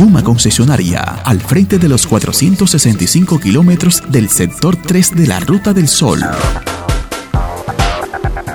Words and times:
Yuma 0.00 0.24
Concesionaria, 0.24 1.02
al 1.02 1.42
frente 1.42 1.78
de 1.78 1.86
los 1.86 2.06
465 2.06 3.38
kilómetros 3.38 4.02
del 4.08 4.30
sector 4.30 4.74
3 4.74 5.14
de 5.14 5.26
la 5.26 5.40
Ruta 5.40 5.74
del 5.74 5.88
Sol. 5.88 6.20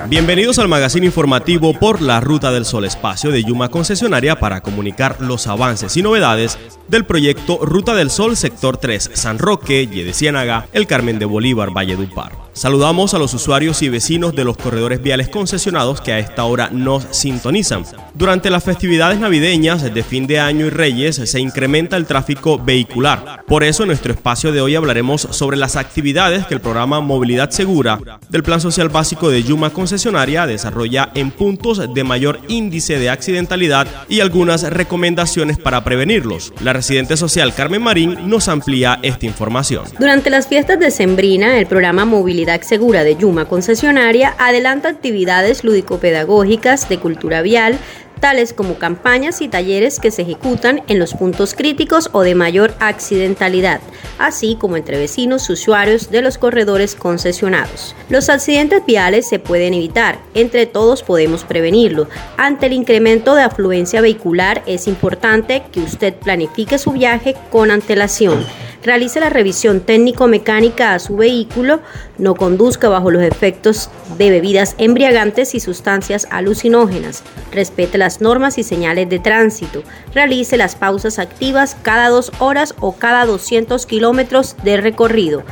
Bienvenidos 0.08 0.58
al 0.58 0.66
magazine 0.66 1.06
informativo 1.06 1.78
por 1.78 2.02
la 2.02 2.18
Ruta 2.18 2.50
del 2.50 2.64
Sol 2.64 2.84
Espacio 2.84 3.30
de 3.30 3.44
Yuma 3.44 3.68
Concesionaria 3.68 4.40
para 4.40 4.60
comunicar 4.60 5.20
los 5.20 5.46
avances 5.46 5.96
y 5.96 6.02
novedades 6.02 6.58
del 6.88 7.04
proyecto 7.04 7.60
Ruta 7.62 7.94
del 7.94 8.10
Sol 8.10 8.36
Sector 8.36 8.78
3 8.78 9.12
San 9.14 9.38
Roque, 9.38 9.86
Yede 9.86 10.14
Ciénaga, 10.14 10.66
El 10.72 10.88
Carmen 10.88 11.20
de 11.20 11.26
Bolívar, 11.26 11.70
Valle 11.70 11.94
Upar. 11.94 12.45
Saludamos 12.56 13.12
a 13.12 13.18
los 13.18 13.34
usuarios 13.34 13.82
y 13.82 13.90
vecinos 13.90 14.34
de 14.34 14.42
los 14.42 14.56
corredores 14.56 15.02
viales 15.02 15.28
concesionados 15.28 16.00
que 16.00 16.12
a 16.12 16.18
esta 16.18 16.44
hora 16.44 16.70
nos 16.72 17.06
sintonizan. 17.10 17.84
Durante 18.14 18.48
las 18.48 18.64
festividades 18.64 19.18
navideñas 19.18 19.92
de 19.92 20.02
fin 20.02 20.26
de 20.26 20.40
año 20.40 20.64
y 20.64 20.70
reyes 20.70 21.16
se 21.16 21.38
incrementa 21.38 21.98
el 21.98 22.06
tráfico 22.06 22.58
vehicular. 22.58 23.44
Por 23.46 23.62
eso 23.62 23.82
en 23.82 23.88
nuestro 23.88 24.10
espacio 24.10 24.52
de 24.52 24.62
hoy 24.62 24.74
hablaremos 24.74 25.28
sobre 25.32 25.58
las 25.58 25.76
actividades 25.76 26.46
que 26.46 26.54
el 26.54 26.62
programa 26.62 27.00
Movilidad 27.00 27.50
Segura 27.50 27.98
del 28.30 28.42
Plan 28.42 28.62
Social 28.62 28.88
Básico 28.88 29.28
de 29.28 29.42
Yuma 29.42 29.68
Concesionaria 29.68 30.46
desarrolla 30.46 31.10
en 31.14 31.32
puntos 31.32 31.92
de 31.92 32.04
mayor 32.04 32.40
índice 32.48 32.98
de 32.98 33.10
accidentalidad 33.10 33.86
y 34.08 34.20
algunas 34.20 34.62
recomendaciones 34.62 35.58
para 35.58 35.84
prevenirlos. 35.84 36.54
La 36.62 36.72
residente 36.72 37.18
social 37.18 37.52
Carmen 37.52 37.82
Marín 37.82 38.30
nos 38.30 38.48
amplía 38.48 38.98
esta 39.02 39.26
información. 39.26 39.84
Durante 39.98 40.30
las 40.30 40.48
fiestas 40.48 40.80
de 40.80 40.90
Sembrina, 40.90 41.58
el 41.58 41.66
programa 41.66 42.06
Movilidad 42.06 42.45
Segura 42.62 43.02
de 43.02 43.16
Yuma 43.16 43.46
Concesionaria 43.46 44.36
adelanta 44.38 44.88
actividades 44.88 45.64
lúdico-pedagógicas 45.64 46.88
de 46.88 46.98
cultura 46.98 47.42
vial, 47.42 47.76
tales 48.20 48.52
como 48.52 48.78
campañas 48.78 49.42
y 49.42 49.48
talleres 49.48 49.98
que 49.98 50.12
se 50.12 50.22
ejecutan 50.22 50.80
en 50.86 51.00
los 51.00 51.12
puntos 51.14 51.54
críticos 51.54 52.08
o 52.12 52.22
de 52.22 52.36
mayor 52.36 52.72
accidentalidad, 52.78 53.80
así 54.18 54.56
como 54.60 54.76
entre 54.76 54.96
vecinos 54.96 55.50
usuarios 55.50 56.10
de 56.10 56.22
los 56.22 56.38
corredores 56.38 56.94
concesionados. 56.94 57.96
Los 58.08 58.28
accidentes 58.28 58.86
viales 58.86 59.28
se 59.28 59.40
pueden 59.40 59.74
evitar, 59.74 60.20
entre 60.34 60.66
todos 60.66 61.02
podemos 61.02 61.42
prevenirlo. 61.42 62.08
Ante 62.36 62.66
el 62.66 62.74
incremento 62.74 63.34
de 63.34 63.42
afluencia 63.42 64.00
vehicular 64.00 64.62
es 64.66 64.86
importante 64.86 65.64
que 65.72 65.80
usted 65.80 66.14
planifique 66.14 66.78
su 66.78 66.92
viaje 66.92 67.34
con 67.50 67.72
antelación 67.72 68.46
realice 68.82 69.20
la 69.20 69.30
revisión 69.30 69.80
técnico-mecánica 69.80 70.94
a 70.94 70.98
su 70.98 71.16
vehículo, 71.16 71.80
no 72.18 72.34
conduzca 72.34 72.88
bajo 72.88 73.10
los 73.10 73.22
efectos 73.22 73.90
de 74.18 74.30
bebidas 74.30 74.74
embriagantes 74.78 75.54
y 75.54 75.60
sustancias 75.60 76.26
alucinógenas, 76.30 77.22
respete 77.52 77.98
las 77.98 78.20
normas 78.20 78.58
y 78.58 78.62
señales 78.62 79.08
de 79.08 79.18
tránsito, 79.18 79.82
realice 80.14 80.56
las 80.56 80.76
pausas 80.76 81.18
activas 81.18 81.76
cada 81.82 82.08
dos 82.08 82.32
horas 82.38 82.74
o 82.80 82.92
cada 82.92 83.26
200 83.26 83.86
kilómetros 83.86 84.56
de 84.62 84.76
recorrido, 84.76 85.42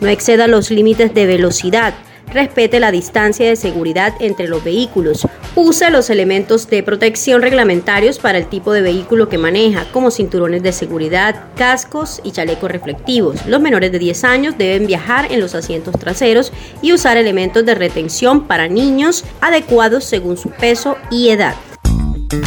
no 0.00 0.08
exceda 0.08 0.46
los 0.46 0.70
límites 0.70 1.14
de 1.14 1.26
velocidad, 1.26 1.94
respete 2.32 2.80
la 2.80 2.90
distancia 2.90 3.48
de 3.48 3.56
seguridad 3.56 4.14
entre 4.20 4.48
los 4.48 4.62
vehículos, 4.62 5.26
use 5.56 5.90
los 5.90 6.10
elementos 6.10 6.68
de 6.68 6.82
protección 6.82 7.42
reglamentarios 7.42 8.18
para 8.18 8.38
el 8.38 8.46
tipo 8.46 8.72
de 8.72 8.82
vehículo 8.82 9.28
que 9.28 9.38
maneja, 9.38 9.86
como 9.92 10.10
cinturones 10.10 10.62
de 10.62 10.72
seguridad, 10.72 11.44
cascos 11.56 12.20
y 12.24 12.32
chalecos 12.32 12.70
reflectivos. 12.70 13.46
Los 13.46 13.60
menores 13.60 13.92
de 13.92 13.98
10 13.98 14.24
años 14.24 14.58
deben 14.58 14.86
viajar 14.86 15.30
en 15.30 15.40
los 15.40 15.54
asientos 15.54 15.94
traseros 15.98 16.52
y 16.82 16.92
usar 16.92 17.16
elementos 17.16 17.64
de 17.64 17.74
retención 17.74 18.46
para 18.46 18.68
niños 18.68 19.24
adecuados 19.40 20.04
según 20.04 20.36
su 20.36 20.50
peso 20.50 20.96
y 21.10 21.28
edad. 21.28 21.54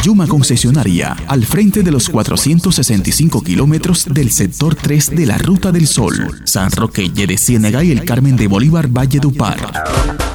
Yuma 0.02 0.26
Concesionaria, 0.26 1.16
al 1.26 1.44
frente 1.44 1.82
de 1.82 1.90
los 1.90 2.08
465 2.08 3.40
kilómetros 3.42 4.06
del 4.12 4.30
sector 4.30 4.74
3 4.74 5.16
de 5.16 5.26
la 5.26 5.38
Ruta 5.38 5.72
del 5.72 5.86
Sol, 5.86 6.42
San 6.44 6.70
Roque, 6.70 7.08
de 7.08 7.38
Ciénega 7.38 7.82
y 7.82 7.92
el 7.92 8.04
Carmen 8.04 8.36
de 8.36 8.48
Bolívar, 8.48 8.88
Valle 8.88 9.18
de 9.20 9.26
Upar. 9.26 10.27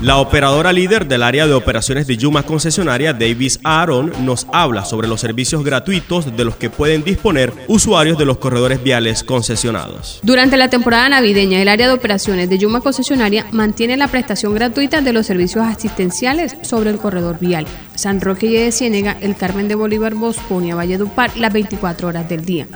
La 0.00 0.18
operadora 0.18 0.72
líder 0.72 1.08
del 1.08 1.24
área 1.24 1.48
de 1.48 1.54
operaciones 1.54 2.06
de 2.06 2.16
Yuma 2.16 2.44
concesionaria, 2.44 3.12
Davis 3.12 3.58
Aaron, 3.64 4.12
nos 4.24 4.46
habla 4.52 4.84
sobre 4.84 5.08
los 5.08 5.20
servicios 5.20 5.64
gratuitos 5.64 6.36
de 6.36 6.44
los 6.44 6.54
que 6.54 6.70
pueden 6.70 7.02
disponer 7.02 7.52
usuarios 7.66 8.16
de 8.16 8.24
los 8.24 8.38
corredores 8.38 8.80
viales 8.80 9.24
concesionados. 9.24 10.20
Durante 10.22 10.56
la 10.56 10.70
temporada 10.70 11.08
navideña, 11.08 11.60
el 11.60 11.68
área 11.68 11.88
de 11.88 11.94
operaciones 11.94 12.48
de 12.48 12.58
Yuma 12.58 12.80
concesionaria 12.80 13.46
mantiene 13.50 13.96
la 13.96 14.06
prestación 14.06 14.54
gratuita 14.54 15.00
de 15.00 15.12
los 15.12 15.26
servicios 15.26 15.66
asistenciales 15.66 16.56
sobre 16.62 16.90
el 16.90 16.98
corredor 16.98 17.40
vial. 17.40 17.66
San 17.96 18.20
Roque 18.20 18.46
y 18.46 18.54
de 18.54 18.70
Ciénega, 18.70 19.16
el 19.20 19.34
Carmen 19.34 19.66
de 19.66 19.74
Bolívar, 19.74 20.14
Bosconia, 20.14 20.76
Valledupar, 20.76 21.36
las 21.36 21.52
24 21.52 22.06
horas 22.06 22.28
del 22.28 22.44
día. 22.44 22.68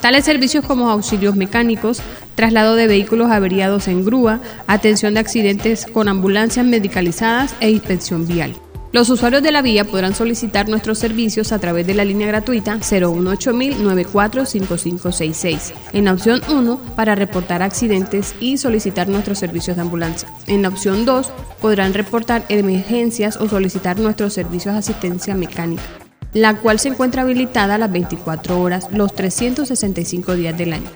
Tales 0.00 0.24
servicios 0.24 0.64
como 0.64 0.90
auxilios 0.90 1.36
mecánicos, 1.36 2.00
traslado 2.34 2.74
de 2.76 2.86
vehículos 2.86 3.30
averiados 3.30 3.88
en 3.88 4.04
grúa, 4.04 4.40
atención 4.66 5.14
de 5.14 5.20
accidentes 5.20 5.86
con 5.86 6.08
ambulancias 6.08 6.66
medicalizadas 6.66 7.54
e 7.60 7.70
inspección 7.70 8.26
vial. 8.26 8.54
Los 8.92 9.08
usuarios 9.10 9.42
de 9.42 9.50
la 9.52 9.62
vía 9.62 9.84
podrán 9.84 10.14
solicitar 10.14 10.68
nuestros 10.68 10.98
servicios 10.98 11.50
a 11.52 11.58
través 11.58 11.86
de 11.86 11.94
la 11.94 12.04
línea 12.04 12.26
gratuita 12.28 12.78
018-945566 12.78 15.72
en 15.92 16.04
la 16.06 16.12
opción 16.12 16.40
1 16.48 16.80
para 16.94 17.14
reportar 17.14 17.62
accidentes 17.62 18.34
y 18.40 18.58
solicitar 18.58 19.08
nuestros 19.08 19.38
servicios 19.38 19.76
de 19.76 19.82
ambulancia. 19.82 20.28
En 20.46 20.62
la 20.62 20.68
opción 20.68 21.04
2 21.04 21.30
podrán 21.60 21.92
reportar 21.94 22.44
emergencias 22.48 23.36
o 23.36 23.48
solicitar 23.48 23.98
nuestros 23.98 24.32
servicios 24.32 24.74
de 24.74 24.78
asistencia 24.78 25.34
mecánica 25.34 26.05
la 26.36 26.58
cual 26.58 26.78
se 26.78 26.88
encuentra 26.88 27.22
habilitada 27.22 27.78
las 27.78 27.90
24 27.90 28.60
horas 28.60 28.88
los 28.92 29.14
365 29.14 30.34
días 30.34 30.56
del 30.58 30.74
año, 30.74 30.90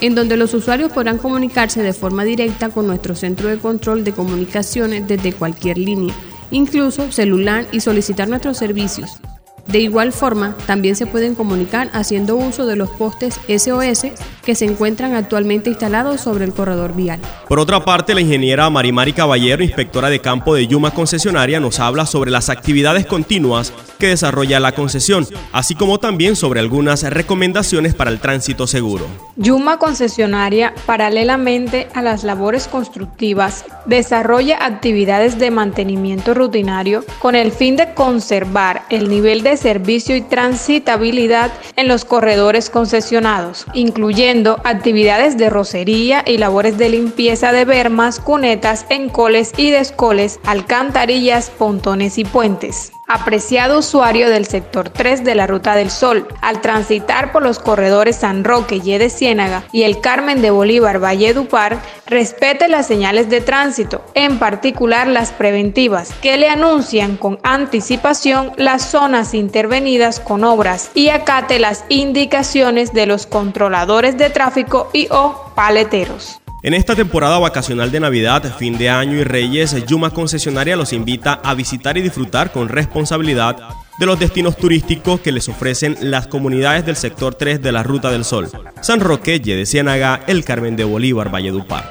en 0.00 0.14
donde 0.14 0.36
los 0.36 0.54
usuarios 0.54 0.92
podrán 0.92 1.18
comunicarse 1.18 1.82
de 1.82 1.92
forma 1.92 2.22
directa 2.22 2.68
con 2.68 2.86
nuestro 2.86 3.16
centro 3.16 3.48
de 3.48 3.58
control 3.58 4.04
de 4.04 4.12
comunicaciones 4.12 5.08
desde 5.08 5.32
cualquier 5.32 5.78
línea, 5.78 6.14
incluso 6.52 7.10
celular, 7.10 7.66
y 7.72 7.80
solicitar 7.80 8.28
nuestros 8.28 8.56
servicios 8.56 9.18
de 9.66 9.80
igual 9.80 10.12
forma, 10.12 10.56
también 10.66 10.94
se 10.94 11.06
pueden 11.06 11.34
comunicar 11.34 11.90
haciendo 11.92 12.36
uso 12.36 12.66
de 12.66 12.76
los 12.76 12.90
postes 12.90 13.40
SOS 13.48 14.06
que 14.44 14.54
se 14.54 14.66
encuentran 14.66 15.14
actualmente 15.14 15.70
instalados 15.70 16.20
sobre 16.20 16.44
el 16.44 16.52
corredor 16.52 16.94
vial. 16.94 17.18
Por 17.48 17.58
otra 17.58 17.84
parte, 17.84 18.14
la 18.14 18.20
ingeniera 18.20 18.68
Marimari 18.68 19.12
Caballero, 19.12 19.64
inspectora 19.64 20.10
de 20.10 20.20
campo 20.20 20.54
de 20.54 20.66
Yuma 20.66 20.90
Concesionaria, 20.90 21.60
nos 21.60 21.80
habla 21.80 22.04
sobre 22.06 22.30
las 22.30 22.50
actividades 22.50 23.06
continuas 23.06 23.72
que 23.98 24.08
desarrolla 24.08 24.60
la 24.60 24.72
concesión, 24.72 25.26
así 25.52 25.74
como 25.74 25.98
también 25.98 26.36
sobre 26.36 26.60
algunas 26.60 27.02
recomendaciones 27.02 27.94
para 27.94 28.10
el 28.10 28.20
tránsito 28.20 28.66
seguro. 28.66 29.06
Yuma 29.36 29.78
Concesionaria, 29.78 30.74
paralelamente 30.84 31.88
a 31.94 32.02
las 32.02 32.22
labores 32.22 32.68
constructivas, 32.68 33.64
desarrolla 33.86 34.64
actividades 34.64 35.38
de 35.38 35.50
mantenimiento 35.50 36.34
rutinario 36.34 37.04
con 37.18 37.34
el 37.34 37.52
fin 37.52 37.76
de 37.76 37.94
conservar 37.94 38.82
el 38.90 39.08
nivel 39.08 39.42
de 39.42 39.56
servicio 39.56 40.16
y 40.16 40.20
transitabilidad 40.20 41.52
en 41.76 41.88
los 41.88 42.04
corredores 42.04 42.70
concesionados, 42.70 43.66
incluyendo 43.74 44.60
actividades 44.64 45.36
de 45.36 45.50
rocería 45.50 46.24
y 46.26 46.38
labores 46.38 46.78
de 46.78 46.88
limpieza 46.88 47.52
de 47.52 47.64
bermas, 47.64 48.20
cunetas, 48.20 48.86
encoles 48.88 49.52
y 49.56 49.70
descoles, 49.70 50.40
alcantarillas, 50.44 51.50
pontones 51.50 52.18
y 52.18 52.24
puentes. 52.24 52.92
Apreciado 53.06 53.80
usuario 53.80 54.30
del 54.30 54.46
sector 54.46 54.88
3 54.88 55.24
de 55.24 55.34
la 55.34 55.46
Ruta 55.46 55.74
del 55.74 55.90
Sol, 55.90 56.26
al 56.40 56.62
transitar 56.62 57.32
por 57.32 57.42
los 57.42 57.58
corredores 57.58 58.16
San 58.16 58.44
Roque, 58.44 58.80
y 58.82 58.96
de 58.96 59.10
Ciénaga 59.10 59.64
y 59.72 59.82
el 59.82 60.00
Carmen 60.00 60.40
de 60.40 60.50
Bolívar, 60.50 61.02
Valle 61.02 61.34
Dupar, 61.34 61.78
respete 62.06 62.68
las 62.68 62.86
señales 62.86 63.28
de 63.28 63.42
tránsito, 63.42 64.02
en 64.14 64.38
particular 64.38 65.06
las 65.06 65.32
preventivas, 65.32 66.12
que 66.22 66.38
le 66.38 66.48
anuncian 66.48 67.16
con 67.16 67.38
anticipación 67.42 68.52
las 68.56 68.82
zonas 68.82 69.34
intervenidas 69.34 70.18
con 70.18 70.42
obras 70.42 70.90
y 70.94 71.10
acate 71.10 71.58
las 71.58 71.84
indicaciones 71.90 72.94
de 72.94 73.06
los 73.06 73.26
controladores 73.26 74.16
de 74.16 74.30
tráfico 74.30 74.88
y 74.92 75.08
o 75.10 75.52
paleteros. 75.54 76.40
En 76.64 76.72
esta 76.72 76.96
temporada 76.96 77.38
vacacional 77.38 77.92
de 77.92 78.00
Navidad, 78.00 78.56
fin 78.58 78.78
de 78.78 78.88
año 78.88 79.18
y 79.18 79.24
Reyes, 79.24 79.76
Yuma 79.86 80.08
Concesionaria 80.08 80.76
los 80.76 80.94
invita 80.94 81.34
a 81.34 81.52
visitar 81.52 81.98
y 81.98 82.00
disfrutar 82.00 82.52
con 82.52 82.70
responsabilidad 82.70 83.58
de 83.98 84.06
los 84.06 84.18
destinos 84.18 84.56
turísticos 84.56 85.20
que 85.20 85.30
les 85.30 85.46
ofrecen 85.50 85.94
las 86.00 86.26
comunidades 86.26 86.86
del 86.86 86.96
sector 86.96 87.34
3 87.34 87.60
de 87.60 87.70
la 87.70 87.82
Ruta 87.82 88.10
del 88.10 88.24
Sol, 88.24 88.48
San 88.80 89.00
Roque, 89.00 89.38
de 89.40 89.66
Ciénaga, 89.66 90.22
El 90.26 90.42
Carmen 90.42 90.74
de 90.74 90.84
Bolívar, 90.84 91.30
Valledupar. 91.30 91.90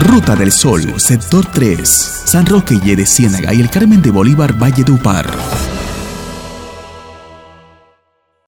Ruta 0.00 0.34
del 0.34 0.50
Sol, 0.50 0.98
sector 0.98 1.46
3, 1.46 1.88
San 2.24 2.44
Roque, 2.44 2.74
de 2.74 3.06
Ciénaga 3.06 3.54
y 3.54 3.60
El 3.60 3.70
Carmen 3.70 4.02
de 4.02 4.10
Bolívar, 4.10 4.58
Valledupar. 4.58 5.30